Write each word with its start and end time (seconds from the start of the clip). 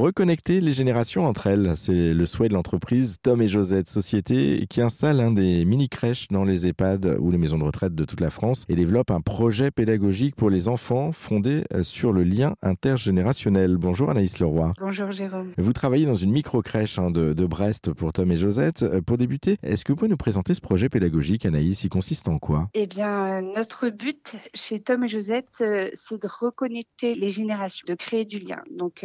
reconnecter 0.00 0.60
les 0.60 0.72
générations 0.72 1.24
entre 1.24 1.46
elles. 1.46 1.72
C'est 1.76 2.14
le 2.14 2.26
souhait 2.26 2.48
de 2.48 2.54
l'entreprise 2.54 3.16
Tom 3.22 3.42
et 3.42 3.48
Josette 3.48 3.88
Société 3.88 4.66
qui 4.68 4.80
installe 4.80 5.20
un 5.20 5.30
des 5.30 5.64
mini-crèches 5.64 6.28
dans 6.28 6.44
les 6.44 6.66
EHPAD 6.66 7.16
ou 7.20 7.30
les 7.30 7.38
maisons 7.38 7.58
de 7.58 7.64
retraite 7.64 7.94
de 7.94 8.04
toute 8.04 8.20
la 8.20 8.30
France 8.30 8.64
et 8.68 8.76
développe 8.76 9.10
un 9.10 9.20
projet 9.20 9.70
pédagogique 9.70 10.36
pour 10.36 10.50
les 10.50 10.68
enfants 10.68 11.12
fondé 11.12 11.64
euh, 11.72 11.82
sur 11.82 12.12
le 12.12 12.24
lien 12.24 12.54
intergénérationnel. 12.62 13.76
Bonjour 13.76 14.10
Anaïs 14.10 14.38
Leroy. 14.38 14.72
Bonjour 14.80 15.10
Jérôme. 15.12 15.52
Vous 15.58 15.72
travaillez 15.72 16.06
dans 16.06 16.14
une 16.14 16.32
micro-crèche 16.32 16.98
hein, 16.98 17.10
de, 17.10 17.32
de, 17.32 17.46
Brest 17.46 17.92
pour 17.92 18.12
Tom 18.12 18.30
et 18.32 18.36
Josette. 18.36 18.82
Euh, 18.82 19.00
pour 19.00 19.18
débuter, 19.18 19.56
est-ce 19.62 19.84
que 19.84 19.92
vous 19.92 19.96
pouvez 19.96 20.10
nous 20.10 20.16
présenter 20.16 20.54
ce 20.54 20.60
projet 20.60 20.88
pédagogique, 20.88 21.46
Anaïs? 21.46 21.84
Il 21.84 21.88
consiste 21.88 22.28
en 22.28 22.38
quoi? 22.38 22.68
Eh 22.74 22.86
bien, 22.86 23.42
notre 23.42 23.88
but 23.88 24.36
chez 24.54 24.80
Tom 24.80 25.04
et 25.04 25.08
Josette, 25.08 25.62
c'est 25.94 26.22
de 26.22 26.28
reconnecter 26.28 27.14
les 27.14 27.30
générations, 27.30 27.84
de 27.86 27.94
créer 27.94 28.24
du 28.24 28.38
lien. 28.38 28.62
Donc, 28.70 29.04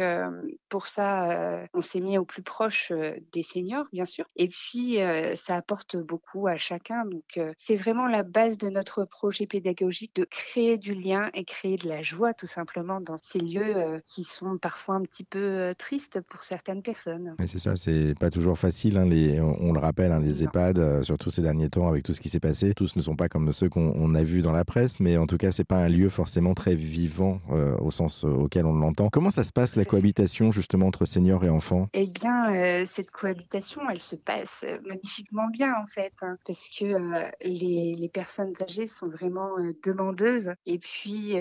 pour 0.68 0.79
ça, 0.86 1.64
on 1.74 1.80
s'est 1.80 2.00
mis 2.00 2.18
au 2.18 2.24
plus 2.24 2.42
proche 2.42 2.92
des 3.32 3.42
seniors, 3.42 3.86
bien 3.92 4.06
sûr. 4.06 4.26
Et 4.36 4.48
puis, 4.48 4.98
ça 5.34 5.56
apporte 5.56 5.96
beaucoup 5.96 6.46
à 6.46 6.56
chacun. 6.56 7.04
Donc, 7.04 7.40
c'est 7.58 7.76
vraiment 7.76 8.06
la 8.06 8.22
base 8.22 8.58
de 8.58 8.68
notre 8.68 9.04
projet 9.04 9.46
pédagogique 9.46 10.14
de 10.14 10.24
créer 10.24 10.78
du 10.78 10.94
lien 10.94 11.30
et 11.34 11.44
créer 11.44 11.76
de 11.76 11.88
la 11.88 12.02
joie, 12.02 12.34
tout 12.34 12.46
simplement, 12.46 13.00
dans 13.00 13.16
ces 13.22 13.40
lieux 13.40 14.00
qui 14.06 14.24
sont 14.24 14.58
parfois 14.58 14.96
un 14.96 15.02
petit 15.02 15.24
peu 15.24 15.74
tristes 15.78 16.20
pour 16.28 16.42
certaines 16.42 16.82
personnes. 16.82 17.34
c'est 17.46 17.58
ça, 17.58 17.76
c'est 17.76 18.14
pas 18.18 18.30
toujours 18.30 18.58
facile. 18.58 18.96
Hein, 18.96 19.06
les, 19.06 19.40
on, 19.40 19.72
le 19.72 19.80
rappelle, 19.80 20.12
hein, 20.12 20.20
les 20.20 20.42
EHPAD, 20.42 21.02
surtout 21.02 21.30
ces 21.30 21.42
derniers 21.42 21.70
temps, 21.70 21.88
avec 21.88 22.02
tout 22.02 22.12
ce 22.12 22.20
qui 22.20 22.28
s'est 22.28 22.40
passé, 22.40 22.74
tous 22.74 22.96
ne 22.96 23.02
sont 23.02 23.16
pas 23.16 23.28
comme 23.28 23.52
ceux 23.52 23.68
qu'on 23.68 24.14
a 24.14 24.22
vus 24.22 24.42
dans 24.42 24.52
la 24.52 24.64
presse, 24.64 25.00
mais 25.00 25.16
en 25.16 25.26
tout 25.26 25.36
cas, 25.36 25.50
c'est 25.50 25.64
pas 25.64 25.78
un 25.78 25.88
lieu 25.88 26.08
forcément 26.08 26.54
très 26.54 26.74
vivant 26.74 27.40
au 27.80 27.90
sens 27.90 28.24
auquel 28.24 28.66
on 28.66 28.74
l'entend. 28.74 29.08
Comment 29.08 29.30
ça 29.30 29.44
se 29.44 29.52
passe 29.52 29.76
la 29.76 29.84
cohabitation 29.84 30.52
justement 30.52 30.69
entre 30.74 31.04
seniors 31.04 31.44
et 31.44 31.48
enfants? 31.48 31.88
Eh 31.92 32.06
bien, 32.06 32.54
euh, 32.54 32.84
cette 32.86 33.10
cohabitation, 33.10 33.82
elle 33.90 33.98
se 33.98 34.16
passe 34.16 34.64
euh, 34.64 34.78
magnifiquement 34.86 35.48
bien 35.48 35.74
en 35.82 35.86
fait, 35.86 36.12
hein, 36.22 36.36
parce 36.46 36.68
que 36.68 36.84
euh, 36.84 37.30
les, 37.42 38.10
personnes 38.12 38.52
âgées 38.60 38.86
sont 38.86 39.08
vraiment 39.08 39.50
demandeuses 39.84 40.52
et 40.66 40.78
puis 40.78 41.34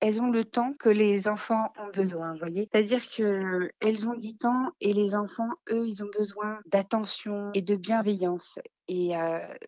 elles 0.00 0.22
ont 0.22 0.30
le 0.30 0.42
temps 0.42 0.72
que 0.78 0.88
les 0.88 1.28
enfants 1.28 1.70
ont 1.78 1.90
besoin, 1.94 2.32
vous 2.32 2.38
voyez? 2.38 2.66
C'est-à-dire 2.72 3.06
que 3.06 3.70
elles 3.80 4.08
ont 4.08 4.14
du 4.14 4.34
temps 4.34 4.70
et 4.80 4.94
les 4.94 5.14
enfants, 5.14 5.50
eux, 5.70 5.86
ils 5.86 6.02
ont 6.02 6.08
besoin 6.16 6.60
d'attention 6.66 7.50
et 7.52 7.60
de 7.60 7.76
bienveillance. 7.76 8.58
Et 8.88 9.12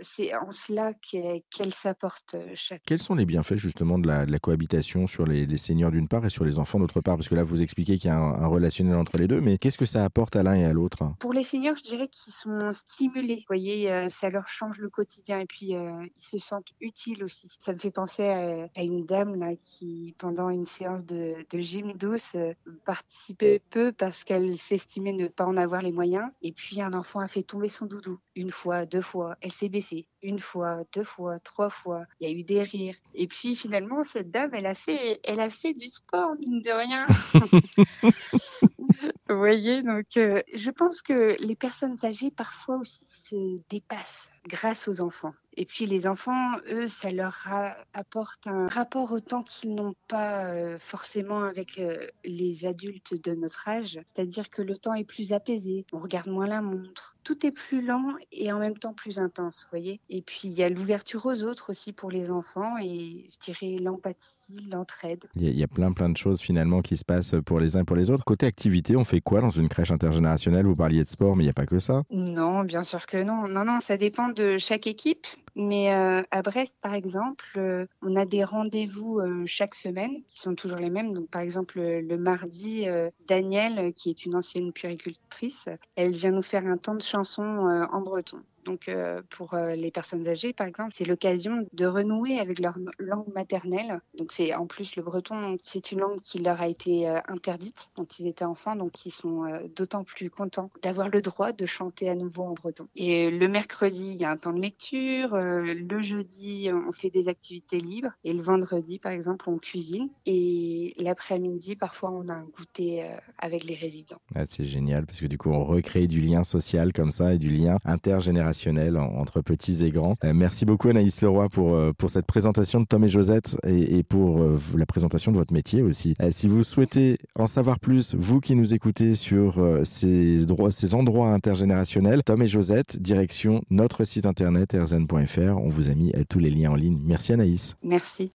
c'est 0.00 0.34
en 0.34 0.50
cela 0.50 0.92
qu'elle 0.94 1.72
s'apporte 1.72 2.36
chaque. 2.54 2.82
Quels 2.84 3.02
sont 3.02 3.14
les 3.14 3.24
bienfaits 3.24 3.56
justement 3.56 3.98
de 3.98 4.06
la, 4.06 4.26
de 4.26 4.32
la 4.32 4.38
cohabitation 4.38 5.06
sur 5.06 5.26
les, 5.26 5.46
les 5.46 5.56
seniors 5.56 5.90
d'une 5.90 6.08
part 6.08 6.24
et 6.26 6.30
sur 6.30 6.44
les 6.44 6.58
enfants 6.58 6.78
d'autre 6.78 7.00
part? 7.00 7.16
Parce 7.16 7.28
que 7.28 7.34
là, 7.34 7.42
vous 7.42 7.62
expliquez 7.62 7.98
qu'il 7.98 8.10
y 8.10 8.12
a 8.12 8.18
un, 8.18 8.46
relationnel 8.46 8.96
entre 8.96 9.16
les 9.16 9.26
deux, 9.26 9.40
mais 9.40 9.58
qu'est-ce 9.58 9.78
que 9.78 9.86
ça 9.86 10.04
apporte 10.04 10.36
à 10.36 10.42
l'un 10.42 10.54
et 10.54 10.64
à 10.64 10.72
l'autre? 10.72 11.14
Pour 11.18 11.32
les 11.32 11.44
seniors, 11.44 11.76
je 11.76 11.82
dirais 11.82 12.08
qu'ils 12.08 12.32
sont 12.32 12.72
stimulés. 12.72 13.36
Vous 13.36 13.44
voyez, 13.48 14.08
ça 14.10 14.28
leur 14.28 14.48
change 14.48 14.78
le 14.78 14.90
quotidien 14.90 15.40
et 15.40 15.46
puis 15.46 15.72
ils 15.72 16.10
se 16.16 16.38
sentent 16.38 16.72
utiles 16.80 17.24
aussi. 17.24 17.48
Ça 17.58 17.72
me 17.72 17.78
fait 17.78 17.90
penser 17.90 18.24
à, 18.24 18.82
une 18.82 19.06
dame 19.06 19.34
là 19.36 19.54
qui, 19.56 20.14
pendant 20.18 20.50
une 20.50 20.64
séance 20.64 21.04
de, 21.04 21.36
de 21.50 21.58
gym 21.58 21.92
douce, 21.94 22.36
participait 22.84 23.62
peu 23.70 23.92
parce 23.92 24.24
qu'elle 24.24 24.56
s'estimait 24.56 25.12
ne 25.12 25.28
pas 25.28 25.46
en 25.46 25.56
avoir 25.56 25.82
les 25.82 25.92
moyens. 25.92 26.30
Et 26.42 26.52
puis 26.52 26.80
un 26.80 26.92
enfant 26.92 27.20
a 27.20 27.28
fait 27.28 27.42
tomber 27.42 27.68
son 27.68 27.86
doudou 27.86 28.18
une 28.36 28.50
fois, 28.50 28.86
deux 28.86 29.02
fois, 29.02 29.36
elle 29.40 29.52
s'est 29.52 29.68
baissée 29.68 30.06
une 30.26 30.38
fois, 30.40 30.82
deux 30.92 31.04
fois, 31.04 31.38
trois 31.38 31.70
fois. 31.70 32.04
Il 32.20 32.28
y 32.28 32.32
a 32.32 32.36
eu 32.36 32.42
des 32.42 32.62
rires. 32.62 32.96
Et 33.14 33.28
puis 33.28 33.54
finalement, 33.54 34.02
cette 34.02 34.30
dame, 34.30 34.50
elle 34.54 34.66
a 34.66 34.74
fait, 34.74 35.20
elle 35.24 35.40
a 35.40 35.50
fait 35.50 35.72
du 35.72 35.86
sport, 35.86 36.34
mine 36.38 36.60
de 36.62 36.70
rien. 36.70 37.06
Vous 39.28 39.38
voyez, 39.38 39.82
donc 39.82 40.16
euh, 40.16 40.42
je 40.54 40.70
pense 40.70 41.02
que 41.02 41.36
les 41.40 41.56
personnes 41.56 41.96
âgées 42.04 42.30
parfois 42.30 42.76
aussi 42.76 43.04
se 43.06 43.60
dépassent 43.68 44.28
grâce 44.46 44.88
aux 44.88 45.00
enfants. 45.00 45.34
Et 45.56 45.64
puis 45.64 45.86
les 45.86 46.06
enfants, 46.06 46.56
eux, 46.70 46.86
ça 46.86 47.10
leur 47.10 47.48
apporte 47.92 48.46
un 48.46 48.68
rapport 48.68 49.12
au 49.12 49.20
temps 49.20 49.42
qu'ils 49.42 49.74
n'ont 49.74 49.94
pas 50.08 50.44
euh, 50.46 50.78
forcément 50.78 51.42
avec 51.42 51.78
euh, 51.78 52.06
les 52.24 52.66
adultes 52.66 53.20
de 53.20 53.34
notre 53.34 53.68
âge. 53.68 54.00
C'est-à-dire 54.06 54.48
que 54.48 54.62
le 54.62 54.76
temps 54.76 54.94
est 54.94 55.04
plus 55.04 55.32
apaisé, 55.32 55.84
on 55.92 55.98
regarde 55.98 56.28
moins 56.28 56.46
la 56.46 56.62
montre. 56.62 57.15
Tout 57.26 57.44
est 57.44 57.50
plus 57.50 57.84
lent 57.84 58.04
et 58.30 58.52
en 58.52 58.60
même 58.60 58.78
temps 58.78 58.92
plus 58.92 59.18
intense, 59.18 59.64
vous 59.64 59.70
voyez. 59.76 60.00
Et 60.10 60.22
puis 60.22 60.42
il 60.44 60.52
y 60.52 60.62
a 60.62 60.68
l'ouverture 60.68 61.26
aux 61.26 61.42
autres 61.42 61.70
aussi 61.70 61.92
pour 61.92 62.08
les 62.08 62.30
enfants 62.30 62.78
et 62.80 63.26
je 63.32 63.52
dirais 63.52 63.82
l'empathie, 63.82 64.68
l'entraide. 64.70 65.24
Il 65.34 65.58
y, 65.58 65.64
a 65.64 65.66
plein 65.66 65.90
plein 65.90 66.08
de 66.08 66.16
choses 66.16 66.40
finalement 66.40 66.82
qui 66.82 66.96
se 66.96 67.04
passent 67.04 67.34
pour 67.44 67.58
les 67.58 67.74
uns 67.74 67.80
et 67.80 67.84
pour 67.84 67.96
les 67.96 68.10
autres. 68.10 68.22
Côté 68.22 68.46
activité, 68.46 68.94
on 68.94 69.02
fait 69.02 69.20
quoi 69.20 69.40
dans 69.40 69.50
une 69.50 69.68
crèche 69.68 69.90
intergénérationnelle? 69.90 70.66
Vous 70.66 70.76
parliez 70.76 71.02
de 71.02 71.08
sport, 71.08 71.34
mais 71.34 71.42
il 71.42 71.46
n'y 71.46 71.50
a 71.50 71.52
pas 71.52 71.66
que 71.66 71.80
ça. 71.80 72.04
Non, 72.12 72.62
bien 72.62 72.84
sûr 72.84 73.06
que 73.06 73.20
non. 73.20 73.48
Non, 73.48 73.64
non, 73.64 73.80
ça 73.80 73.96
dépend 73.96 74.28
de 74.28 74.56
chaque 74.58 74.86
équipe. 74.86 75.26
Mais 75.58 75.94
euh, 75.94 76.22
à 76.30 76.42
Brest, 76.42 76.76
par 76.82 76.92
exemple, 76.92 77.46
euh, 77.56 77.86
on 78.02 78.14
a 78.14 78.26
des 78.26 78.44
rendez-vous 78.44 79.20
euh, 79.20 79.44
chaque 79.46 79.74
semaine 79.74 80.22
qui 80.28 80.38
sont 80.38 80.54
toujours 80.54 80.78
les 80.78 80.90
mêmes. 80.90 81.14
Donc, 81.14 81.30
par 81.30 81.40
exemple, 81.40 81.80
le 81.80 82.18
mardi, 82.18 82.86
Danielle, 83.26 83.94
qui 83.94 84.10
est 84.10 84.26
une 84.26 84.34
ancienne 84.36 84.72
puéricultrice, 84.72 85.70
elle 85.96 86.14
vient 86.14 86.32
nous 86.32 86.42
faire 86.42 86.66
un 86.66 86.76
temps 86.76 86.94
de 86.94 87.02
chansons 87.02 87.86
en 87.90 88.00
breton. 88.02 88.42
Donc, 88.66 88.88
euh, 88.88 89.22
pour 89.30 89.54
euh, 89.54 89.76
les 89.76 89.92
personnes 89.92 90.26
âgées, 90.28 90.52
par 90.52 90.66
exemple, 90.66 90.90
c'est 90.92 91.04
l'occasion 91.04 91.66
de 91.72 91.86
renouer 91.86 92.40
avec 92.40 92.58
leur 92.58 92.76
langue 92.98 93.32
maternelle. 93.32 94.00
Donc, 94.18 94.32
c'est 94.32 94.54
en 94.54 94.66
plus 94.66 94.96
le 94.96 95.02
breton, 95.02 95.56
c'est 95.62 95.92
une 95.92 96.00
langue 96.00 96.20
qui 96.20 96.40
leur 96.40 96.60
a 96.60 96.66
été 96.66 97.08
euh, 97.08 97.20
interdite 97.28 97.90
quand 97.94 98.18
ils 98.18 98.26
étaient 98.26 98.44
enfants. 98.44 98.74
Donc, 98.74 99.06
ils 99.06 99.12
sont 99.12 99.44
d'autant 99.76 100.02
plus 100.02 100.30
contents 100.30 100.70
d'avoir 100.82 101.08
le 101.08 101.22
droit 101.22 101.52
de 101.52 101.64
chanter 101.64 102.08
à 102.08 102.16
nouveau 102.16 102.42
en 102.42 102.54
breton. 102.54 102.88
Et 102.96 103.30
le 103.30 103.46
mercredi, 103.46 104.10
il 104.14 104.20
y 104.20 104.24
a 104.24 104.30
un 104.30 104.36
temps 104.36 104.52
de 104.52 104.60
lecture. 104.60 105.36
le 105.36 106.02
jeudi, 106.02 106.68
on 106.72 106.90
fait 106.90 107.10
des 107.10 107.28
activités 107.28 107.78
libres. 107.78 108.10
Et 108.24 108.32
le 108.32 108.42
vendredi, 108.42 108.98
par 108.98 109.12
exemple, 109.12 109.48
on 109.48 109.58
cuisine. 109.58 110.08
Et 110.26 110.94
l'après-midi, 110.98 111.76
parfois, 111.76 112.10
on 112.10 112.28
a 112.28 112.34
un 112.34 112.44
goûter 112.44 113.08
avec 113.38 113.64
les 113.64 113.74
résidents. 113.74 114.20
Ah, 114.34 114.44
c'est 114.48 114.64
génial 114.64 115.06
parce 115.06 115.20
que 115.20 115.26
du 115.26 115.38
coup, 115.38 115.50
on 115.50 115.64
recrée 115.64 116.08
du 116.08 116.20
lien 116.20 116.42
social 116.42 116.92
comme 116.92 117.10
ça 117.10 117.34
et 117.34 117.38
du 117.38 117.50
lien 117.50 117.78
intergénérationnel 117.84 118.55
entre 118.96 119.40
petits 119.40 119.84
et 119.84 119.90
grands. 119.90 120.16
Euh, 120.24 120.32
merci 120.34 120.64
beaucoup 120.64 120.88
Anaïs 120.88 121.20
Leroy 121.22 121.48
pour, 121.48 121.74
euh, 121.74 121.92
pour 121.96 122.10
cette 122.10 122.26
présentation 122.26 122.80
de 122.80 122.86
Tom 122.86 123.04
et 123.04 123.08
Josette 123.08 123.56
et, 123.66 124.02
pour 124.02 124.40
euh, 124.40 124.58
la 124.76 124.86
présentation 124.86 125.32
de 125.32 125.36
votre 125.36 125.52
métier 125.52 125.82
aussi. 125.82 126.14
si 126.30 126.48
vous 126.48 126.62
souhaitez 126.62 127.18
en 127.34 127.46
savoir 127.46 127.78
plus, 127.78 128.14
vous 128.14 128.40
qui 128.40 128.54
nous 128.56 128.74
écoutez 128.74 129.14
sur 129.14 129.62
ces, 129.84 130.44
ces 130.70 130.94
endroits 130.94 131.30
intergénérationnels, 131.30 132.22
Tom 132.22 132.42
et 132.42 132.48
Josette, 132.48 133.00
direction 133.00 133.62
notre 133.70 134.04
site 134.04 134.26
internet 134.26 134.74
erzen.fr. 134.74 135.56
On 135.56 135.68
vous 135.68 135.88
a 135.88 135.94
mis 135.94 136.12
tous 136.28 136.38
les 136.38 136.50
liens 136.50 136.70
en 136.70 136.76
ligne. 136.76 136.98
Merci 137.02 137.32
Anaïs. 137.32 137.76
Merci. 137.82 138.24